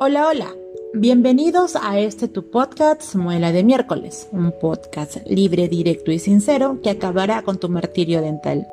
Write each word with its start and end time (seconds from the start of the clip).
Hola, 0.00 0.28
hola. 0.28 0.54
Bienvenidos 0.94 1.74
a 1.74 1.98
este 1.98 2.28
tu 2.28 2.52
podcast 2.52 3.16
Muela 3.16 3.50
de 3.50 3.64
miércoles, 3.64 4.28
un 4.30 4.52
podcast 4.52 5.16
libre, 5.26 5.66
directo 5.66 6.12
y 6.12 6.20
sincero 6.20 6.78
que 6.84 6.90
acabará 6.90 7.42
con 7.42 7.58
tu 7.58 7.68
martirio 7.68 8.22
dental. 8.22 8.68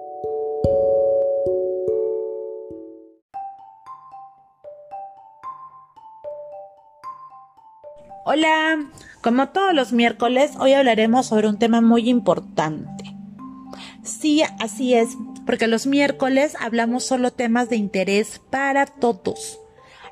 Hola, 8.24 8.86
como 9.24 9.50
todos 9.50 9.74
los 9.74 9.94
miércoles, 9.94 10.52
hoy 10.60 10.74
hablaremos 10.74 11.26
sobre 11.26 11.48
un 11.48 11.58
tema 11.58 11.82
muy 11.82 12.08
importante. 12.08 13.16
Sí, 14.04 14.44
así 14.60 14.94
es, 14.94 15.18
porque 15.48 15.66
los 15.66 15.88
miércoles 15.88 16.56
hablamos 16.60 17.04
solo 17.04 17.32
temas 17.32 17.68
de 17.70 17.78
interés 17.78 18.40
para 18.52 18.86
todos. 18.86 19.60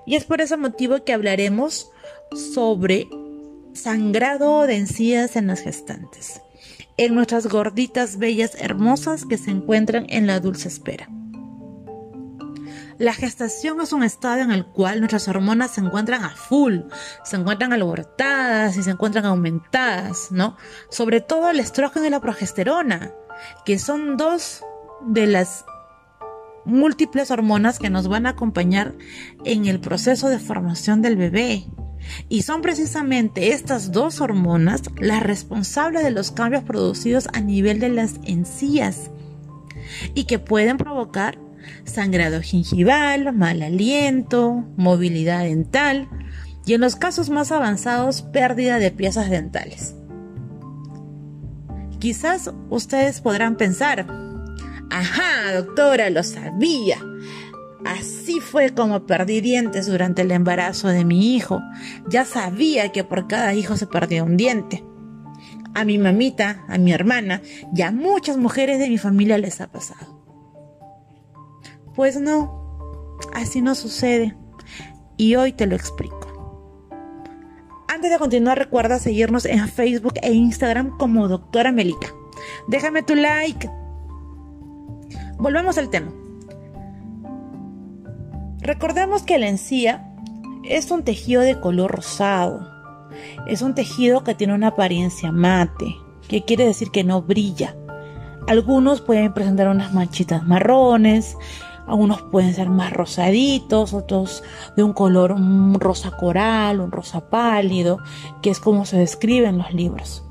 Y 0.06 0.16
es 0.16 0.26
por 0.26 0.42
ese 0.42 0.58
motivo 0.58 1.04
que 1.04 1.14
hablaremos 1.14 1.92
sobre 2.32 3.08
sangrado 3.74 4.68
de 4.68 4.76
encías 4.76 5.36
en 5.36 5.48
las 5.48 5.62
gestantes, 5.62 6.42
en 6.98 7.16
nuestras 7.16 7.48
gorditas 7.48 8.18
bellas 8.18 8.56
hermosas 8.60 9.26
que 9.26 9.38
se 9.38 9.52
encuentran 9.52 10.06
en 10.10 10.28
la 10.28 10.40
dulce 10.40 10.68
espera. 10.68 11.10
La 13.00 13.14
gestación 13.14 13.82
es 13.82 13.92
un 13.92 14.04
estado 14.04 14.42
en 14.42 14.52
el 14.52 14.66
cual 14.66 15.00
nuestras 15.00 15.28
hormonas 15.28 15.72
se 15.72 15.82
encuentran 15.82 16.24
a 16.24 16.30
full, 16.30 16.82
se 17.24 17.36
encuentran 17.36 17.74
alborotadas 17.74 18.78
y 18.78 18.84
se 18.84 18.92
encuentran 18.92 19.26
aumentadas, 19.26 20.32
¿no? 20.32 20.58
Sobre 20.90 21.20
todo 21.20 21.50
el 21.50 21.60
estrógeno 21.60 22.06
y 22.06 22.12
la 22.12 22.22
progesterona, 22.22 23.12
que 23.66 23.80
son 23.80 24.16
dos 24.16 24.64
de 25.08 25.26
las 25.26 25.66
múltiples 26.66 27.32
hormonas 27.32 27.80
que 27.80 27.90
nos 27.90 28.08
van 28.08 28.26
a 28.26 28.30
acompañar 28.30 28.94
en 29.46 29.66
el 29.66 29.80
proceso 29.80 30.30
de 30.30 30.40
formación 30.40 31.02
del 31.02 31.16
bebé. 31.16 31.66
Y 32.28 32.42
son 32.42 32.62
precisamente 32.62 33.54
estas 33.54 33.92
dos 33.92 34.20
hormonas 34.20 34.84
las 34.98 35.24
responsables 35.24 36.04
de 36.04 36.12
los 36.12 36.32
cambios 36.32 36.64
producidos 36.64 37.30
a 37.34 37.40
nivel 37.40 37.80
de 37.80 37.90
las 37.90 38.20
encías 38.26 39.10
y 40.14 40.26
que 40.26 40.40
pueden 40.40 40.78
provocar 40.78 41.38
sangrado 41.86 42.42
gingival, 42.42 43.34
mal 43.34 43.62
aliento, 43.62 44.66
movilidad 44.76 45.44
dental 45.44 46.10
y 46.66 46.74
en 46.74 46.82
los 46.82 46.96
casos 46.96 47.30
más 47.30 47.52
avanzados 47.52 48.22
pérdida 48.22 48.80
de 48.80 48.92
piezas 48.92 49.30
dentales. 49.30 49.96
Quizás 52.00 52.52
ustedes 52.70 53.22
podrán 53.22 53.56
pensar, 53.56 54.33
Ajá, 54.94 55.52
doctora, 55.56 56.12
lo 56.12 56.22
sabía. 56.22 57.00
Así 57.84 58.40
fue 58.40 58.76
como 58.76 59.08
perdí 59.08 59.42
dientes 59.42 59.88
durante 59.88 60.22
el 60.22 60.30
embarazo 60.30 60.88
de 60.90 61.04
mi 61.04 61.36
hijo. 61.36 61.62
Ya 62.08 62.26
sabía 62.26 62.92
que 62.92 63.04
por 63.04 63.28
cada 63.28 63.56
hijo 63.56 63.76
se 63.76 63.88
perdía 63.88 64.24
un 64.24 64.38
diente. 64.38 64.86
A 65.74 65.84
mi 65.84 65.98
mamita, 65.98 66.64
a 66.68 66.78
mi 66.78 66.94
hermana 66.94 67.42
y 67.76 67.82
a 67.82 67.90
muchas 67.90 68.38
mujeres 68.38 68.78
de 68.78 68.88
mi 68.88 69.00
familia 69.00 69.40
les 69.40 69.62
ha 69.62 69.72
pasado. 69.72 70.24
Pues 71.96 72.22
no, 72.22 73.18
así 73.34 73.64
no 73.64 73.74
sucede. 73.74 74.38
Y 75.18 75.34
hoy 75.38 75.54
te 75.54 75.66
lo 75.66 75.76
explico. 75.76 76.86
Antes 77.88 78.12
de 78.12 78.20
continuar, 78.20 78.60
recuerda 78.60 79.00
seguirnos 79.00 79.46
en 79.46 79.68
Facebook 79.68 80.14
e 80.22 80.34
Instagram 80.34 80.96
como 81.00 81.28
Doctora 81.28 81.72
Melita. 81.72 82.14
Déjame 82.68 83.02
tu 83.02 83.16
like 83.16 83.68
Volvemos 85.44 85.78
al 85.78 85.90
tema. 85.90 86.10
Recordemos 88.62 89.24
que 89.24 89.38
la 89.38 89.50
encía 89.50 90.10
es 90.64 90.90
un 90.90 91.04
tejido 91.04 91.42
de 91.42 91.60
color 91.60 91.92
rosado. 91.92 92.66
Es 93.46 93.62
un 93.62 93.76
tejido 93.76 94.24
que 94.24 94.36
tiene 94.36 94.54
una 94.54 94.68
apariencia 94.68 95.34
mate, 95.34 95.98
que 96.30 96.46
quiere 96.46 96.66
decir 96.66 96.92
que 96.92 97.04
no 97.04 97.22
brilla. 97.24 97.76
Algunos 98.48 99.02
pueden 99.02 99.34
presentar 99.34 99.68
unas 99.68 99.94
manchitas 99.94 100.48
marrones, 100.48 101.36
algunos 101.88 102.22
pueden 102.22 102.54
ser 102.54 102.70
más 102.70 102.94
rosaditos, 102.94 103.94
otros 103.94 104.46
de 104.78 104.84
un 104.84 104.94
color 104.94 105.34
un 105.34 105.78
rosa 105.78 106.12
coral, 106.12 106.80
un 106.80 106.94
rosa 106.94 107.30
pálido, 107.30 108.00
que 108.42 108.50
es 108.50 108.62
como 108.62 108.86
se 108.86 108.96
describe 108.96 109.48
en 109.48 109.58
los 109.58 109.74
libros. 109.74 110.24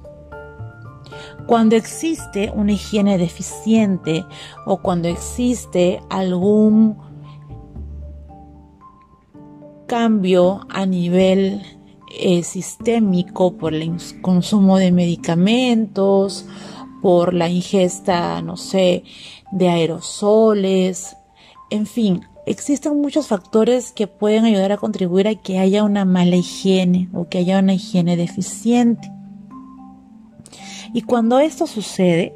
Cuando 1.47 1.77
existe 1.77 2.53
una 2.55 2.73
higiene 2.73 3.19
deficiente 3.19 4.25
o 4.67 4.79
cuando 4.79 5.09
existe 5.09 6.01
algún 6.11 6.97
cambio 9.87 10.61
a 10.71 10.87
nivel 10.87 11.63
eh, 12.19 12.43
sistémico 12.43 13.57
por 13.57 13.75
el 13.75 13.97
consumo 14.21 14.79
de 14.79 14.93
medicamentos, 14.93 16.47
por 17.03 17.35
la 17.35 17.49
ingesta, 17.49 18.41
no 18.43 18.57
sé, 18.57 19.05
de 19.51 19.69
aerosoles, 19.69 21.17
en 21.71 21.87
fin, 21.87 22.23
existen 22.47 23.01
muchos 23.01 23.27
factores 23.29 23.93
que 23.93 24.07
pueden 24.07 24.45
ayudar 24.45 24.73
a 24.73 24.77
contribuir 24.77 25.29
a 25.29 25.35
que 25.35 25.59
haya 25.59 25.85
una 25.85 26.05
mala 26.05 26.37
higiene 26.37 27.09
o 27.13 27.29
que 27.29 27.39
haya 27.39 27.59
una 27.59 27.75
higiene 27.75 28.17
deficiente. 28.17 29.11
Y 30.93 31.03
cuando 31.03 31.39
esto 31.39 31.67
sucede, 31.67 32.35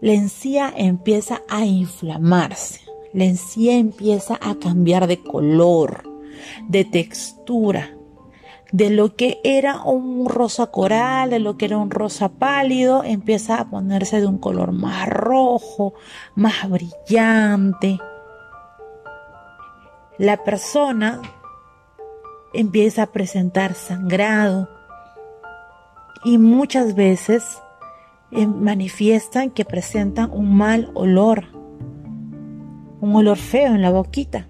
la 0.00 0.12
encía 0.12 0.72
empieza 0.76 1.42
a 1.48 1.64
inflamarse, 1.64 2.80
la 3.12 3.24
encía 3.24 3.76
empieza 3.76 4.38
a 4.40 4.56
cambiar 4.56 5.06
de 5.06 5.22
color, 5.22 6.02
de 6.68 6.84
textura, 6.84 7.96
de 8.72 8.88
lo 8.90 9.14
que 9.14 9.38
era 9.44 9.82
un 9.82 10.28
rosa 10.28 10.66
coral, 10.68 11.30
de 11.30 11.38
lo 11.38 11.56
que 11.56 11.66
era 11.66 11.78
un 11.78 11.90
rosa 11.90 12.30
pálido, 12.30 13.04
empieza 13.04 13.60
a 13.60 13.70
ponerse 13.70 14.20
de 14.20 14.26
un 14.26 14.38
color 14.38 14.72
más 14.72 15.08
rojo, 15.08 15.94
más 16.34 16.68
brillante. 16.68 18.00
La 20.18 20.42
persona 20.42 21.20
empieza 22.54 23.04
a 23.04 23.12
presentar 23.12 23.74
sangrado, 23.74 24.68
y 26.24 26.38
muchas 26.38 26.94
veces 26.94 27.62
eh, 28.30 28.46
manifiestan 28.46 29.50
que 29.50 29.64
presentan 29.64 30.30
un 30.32 30.56
mal 30.56 30.90
olor, 30.94 31.44
un 33.00 33.14
olor 33.14 33.36
feo 33.36 33.74
en 33.74 33.82
la 33.82 33.90
boquita. 33.90 34.46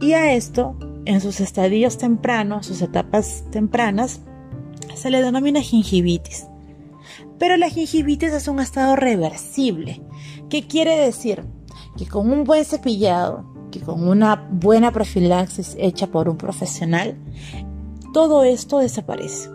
Y 0.00 0.14
a 0.14 0.32
esto, 0.32 0.76
en 1.04 1.20
sus 1.20 1.40
estadios 1.40 1.98
tempranos, 1.98 2.66
sus 2.66 2.82
etapas 2.82 3.44
tempranas, 3.50 4.20
se 4.94 5.10
le 5.10 5.22
denomina 5.22 5.60
gingivitis. 5.60 6.46
Pero 7.38 7.56
la 7.56 7.68
gingivitis 7.68 8.32
es 8.32 8.48
un 8.48 8.58
estado 8.58 8.96
reversible. 8.96 10.02
¿Qué 10.48 10.66
quiere 10.66 10.96
decir? 10.96 11.44
Que 11.96 12.06
con 12.06 12.32
un 12.32 12.44
buen 12.44 12.64
cepillado, 12.64 13.44
que 13.70 13.80
con 13.80 14.08
una 14.08 14.48
buena 14.50 14.90
profilaxis 14.90 15.76
hecha 15.78 16.08
por 16.08 16.28
un 16.28 16.36
profesional, 16.36 17.16
todo 18.12 18.42
esto 18.42 18.78
desaparece 18.78 19.51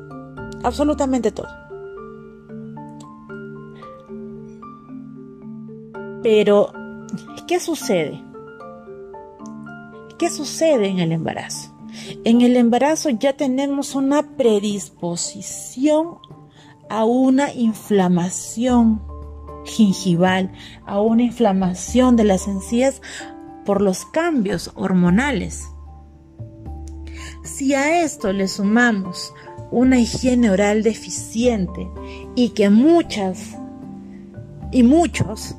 absolutamente 0.63 1.31
todo. 1.31 1.47
Pero, 6.23 6.73
¿qué 7.47 7.59
sucede? 7.59 8.21
¿Qué 10.17 10.29
sucede 10.29 10.87
en 10.87 10.99
el 10.99 11.11
embarazo? 11.11 11.73
En 12.23 12.41
el 12.41 12.55
embarazo 12.57 13.09
ya 13.09 13.33
tenemos 13.33 13.95
una 13.95 14.35
predisposición 14.35 16.17
a 16.89 17.05
una 17.05 17.53
inflamación 17.53 19.01
gingival, 19.65 20.51
a 20.85 21.01
una 21.01 21.23
inflamación 21.23 22.15
de 22.15 22.23
las 22.23 22.47
encías 22.47 23.01
por 23.65 23.81
los 23.81 24.05
cambios 24.05 24.71
hormonales. 24.75 25.67
Si 27.43 27.73
a 27.73 28.01
esto 28.03 28.33
le 28.33 28.47
sumamos 28.47 29.33
una 29.71 29.99
higiene 29.99 30.49
oral 30.49 30.83
deficiente 30.83 31.87
y 32.35 32.49
que 32.49 32.69
muchas 32.69 33.57
y 34.71 34.83
muchos 34.83 35.55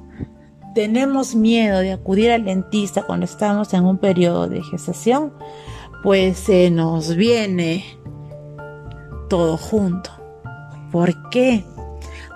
tenemos 0.75 1.34
miedo 1.34 1.81
de 1.81 1.93
acudir 1.93 2.31
al 2.31 2.44
dentista 2.44 3.02
cuando 3.02 3.25
estamos 3.25 3.72
en 3.75 3.84
un 3.84 3.99
periodo 3.99 4.49
de 4.49 4.62
gestación, 4.62 5.32
pues 6.02 6.38
se 6.38 6.70
nos 6.70 7.16
viene 7.16 7.84
todo 9.28 9.56
junto. 9.56 10.10
¿Por 10.93 11.31
qué? 11.31 11.64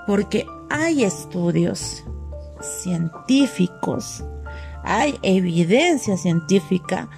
Porque 0.07 0.47
hay 0.71 1.05
estudios 1.05 2.03
científicos, 2.61 4.25
hay 4.83 5.19
evidencia 5.23 6.17
científica 6.17 7.09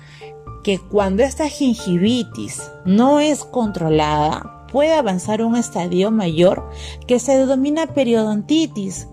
que 0.64 0.80
cuando 0.80 1.22
esta 1.22 1.48
gingivitis 1.48 2.62
no 2.84 3.20
es 3.20 3.44
controlada, 3.44 4.66
puede 4.72 4.94
avanzar 4.94 5.40
a 5.40 5.46
un 5.46 5.54
estadio 5.54 6.10
mayor 6.10 6.68
que 7.06 7.20
se 7.20 7.38
denomina 7.38 7.86
periodontitis. 7.86 9.06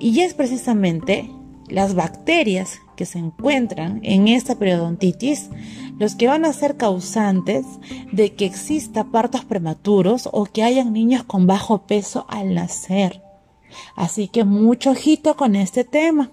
Y 0.00 0.20
es 0.20 0.34
precisamente 0.34 1.30
las 1.68 1.94
bacterias 1.94 2.80
que 2.96 3.06
se 3.06 3.18
encuentran 3.18 4.00
en 4.02 4.26
esta 4.28 4.58
periodontitis 4.58 5.50
los 5.98 6.14
que 6.14 6.26
van 6.26 6.44
a 6.44 6.52
ser 6.52 6.76
causantes 6.76 7.64
de 8.12 8.34
que 8.34 8.46
exista 8.46 9.04
partos 9.04 9.44
prematuros 9.44 10.28
o 10.32 10.46
que 10.46 10.62
hayan 10.62 10.92
niños 10.92 11.22
con 11.24 11.46
bajo 11.46 11.86
peso 11.86 12.26
al 12.28 12.54
nacer. 12.54 13.22
Así 13.94 14.28
que 14.28 14.44
mucho 14.44 14.90
ojito 14.90 15.36
con 15.36 15.54
este 15.54 15.84
tema. 15.84 16.30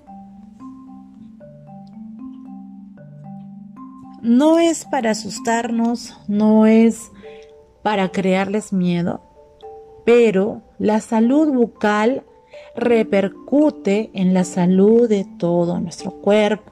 No 4.24 4.58
es 4.58 4.86
para 4.86 5.12
asustarnos, 5.12 6.14
no 6.30 6.66
es 6.66 7.12
para 7.82 8.10
crearles 8.10 8.72
miedo, 8.72 9.20
pero 10.06 10.62
la 10.80 11.02
salud 11.02 11.50
bucal 11.50 12.24
repercute 12.74 14.12
en 14.14 14.34
la 14.34 14.46
salud 14.46 15.10
de 15.10 15.26
todo 15.38 15.82
nuestro 15.82 16.12
cuerpo. 16.12 16.72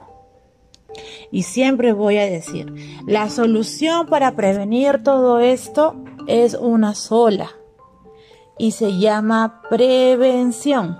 Y 1.30 1.42
siempre 1.42 1.92
voy 1.92 2.16
a 2.16 2.24
decir, 2.24 2.72
la 3.06 3.28
solución 3.28 4.06
para 4.06 4.34
prevenir 4.34 5.02
todo 5.02 5.38
esto 5.38 5.94
es 6.26 6.54
una 6.54 6.94
sola 6.94 7.50
y 8.56 8.70
se 8.70 8.98
llama 8.98 9.60
prevención. 9.68 10.98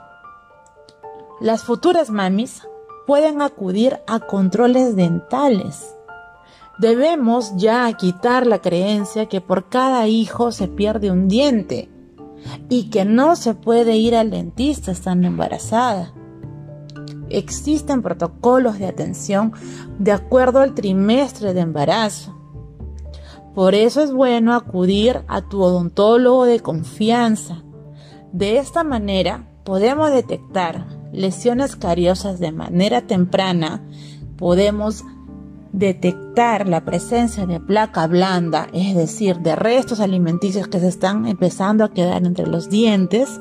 Las 1.40 1.64
futuras 1.64 2.10
mamis 2.10 2.60
pueden 3.06 3.40
acudir 3.40 4.00
a 4.06 4.20
controles 4.20 4.96
dentales. 4.96 5.96
Debemos 6.82 7.56
ya 7.56 7.92
quitar 7.92 8.44
la 8.44 8.58
creencia 8.58 9.26
que 9.26 9.40
por 9.40 9.68
cada 9.68 10.08
hijo 10.08 10.50
se 10.50 10.66
pierde 10.66 11.12
un 11.12 11.28
diente 11.28 11.88
y 12.68 12.90
que 12.90 13.04
no 13.04 13.36
se 13.36 13.54
puede 13.54 13.94
ir 13.98 14.16
al 14.16 14.30
dentista 14.30 14.90
estando 14.90 15.28
embarazada. 15.28 16.12
Existen 17.28 18.02
protocolos 18.02 18.80
de 18.80 18.88
atención 18.88 19.52
de 20.00 20.10
acuerdo 20.10 20.58
al 20.58 20.74
trimestre 20.74 21.54
de 21.54 21.60
embarazo. 21.60 22.36
Por 23.54 23.76
eso 23.76 24.00
es 24.00 24.12
bueno 24.12 24.52
acudir 24.52 25.22
a 25.28 25.40
tu 25.42 25.62
odontólogo 25.62 26.46
de 26.46 26.58
confianza. 26.58 27.62
De 28.32 28.58
esta 28.58 28.82
manera 28.82 29.48
podemos 29.62 30.10
detectar 30.10 30.88
lesiones 31.12 31.76
cariosas 31.76 32.40
de 32.40 32.50
manera 32.50 33.02
temprana, 33.02 33.88
podemos 34.36 35.04
detectar 35.72 36.68
la 36.68 36.84
presencia 36.84 37.46
de 37.46 37.58
placa 37.58 38.06
blanda, 38.06 38.68
es 38.72 38.94
decir, 38.94 39.38
de 39.38 39.56
restos 39.56 40.00
alimenticios 40.00 40.68
que 40.68 40.80
se 40.80 40.88
están 40.88 41.26
empezando 41.26 41.84
a 41.84 41.92
quedar 41.92 42.24
entre 42.24 42.46
los 42.46 42.68
dientes, 42.68 43.40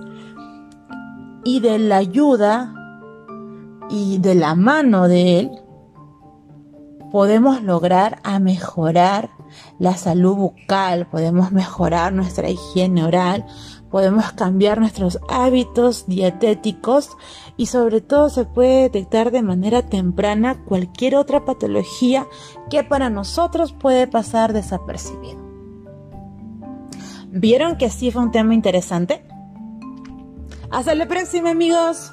y 1.43 1.59
de 1.59 1.79
la 1.79 1.97
ayuda 1.97 2.73
y 3.89 4.19
de 4.19 4.35
la 4.35 4.55
mano 4.55 5.07
de 5.07 5.39
él, 5.39 5.51
podemos 7.11 7.61
lograr 7.61 8.19
a 8.23 8.39
mejorar 8.39 9.29
la 9.79 9.97
salud 9.97 10.35
bucal, 10.35 11.07
podemos 11.07 11.51
mejorar 11.51 12.13
nuestra 12.13 12.49
higiene 12.49 13.03
oral, 13.03 13.45
podemos 13.91 14.31
cambiar 14.31 14.79
nuestros 14.79 15.19
hábitos 15.29 16.05
dietéticos 16.07 17.09
y 17.57 17.67
sobre 17.67 18.01
todo 18.01 18.29
se 18.29 18.45
puede 18.45 18.83
detectar 18.83 19.31
de 19.31 19.41
manera 19.41 19.83
temprana 19.83 20.63
cualquier 20.63 21.15
otra 21.15 21.45
patología 21.45 22.25
que 22.69 22.83
para 22.83 23.09
nosotros 23.09 23.73
puede 23.73 24.07
pasar 24.07 24.53
desapercibido. 24.53 25.39
¿Vieron 27.29 27.77
que 27.77 27.89
sí 27.89 28.11
fue 28.11 28.23
un 28.23 28.31
tema 28.31 28.53
interesante? 28.53 29.25
Hasta 30.69 30.95
la 30.95 31.07
próxima 31.07 31.51
amigos. 31.51 32.11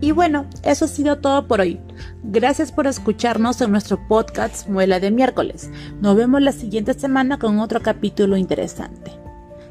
Y 0.00 0.12
bueno, 0.12 0.46
eso 0.62 0.84
ha 0.84 0.88
sido 0.88 1.18
todo 1.18 1.48
por 1.48 1.60
hoy. 1.60 1.80
Gracias 2.28 2.72
por 2.72 2.88
escucharnos 2.88 3.60
en 3.60 3.70
nuestro 3.70 4.08
podcast 4.08 4.68
Muela 4.68 4.98
de 4.98 5.12
miércoles. 5.12 5.70
Nos 6.00 6.16
vemos 6.16 6.42
la 6.42 6.50
siguiente 6.50 6.92
semana 6.94 7.38
con 7.38 7.60
otro 7.60 7.82
capítulo 7.82 8.36
interesante. 8.36 9.12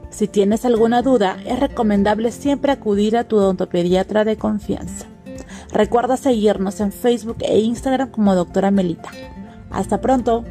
Si 0.09 0.29
tienes 0.29 0.63
alguna 0.63 1.01
duda, 1.01 1.35
es 1.45 1.59
recomendable 1.59 2.31
siempre 2.31 2.71
acudir 2.71 3.17
a 3.17 3.25
tu 3.25 3.35
odontopediatra 3.35 4.23
de 4.23 4.37
confianza. 4.37 5.05
Recuerda 5.73 6.15
seguirnos 6.15 6.79
en 6.79 6.93
Facebook 6.93 7.39
e 7.41 7.59
Instagram 7.59 8.09
como 8.09 8.33
doctora 8.33 8.71
Melita. 8.71 9.11
Hasta 9.69 9.99
pronto. 9.99 10.45